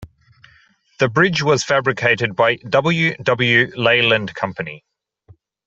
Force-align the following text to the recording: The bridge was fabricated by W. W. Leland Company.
The 0.97 1.09
bridge 1.09 1.43
was 1.43 1.63
fabricated 1.63 2.35
by 2.35 2.55
W. 2.67 3.15
W. 3.17 3.71
Leland 3.75 4.33
Company. 4.33 4.83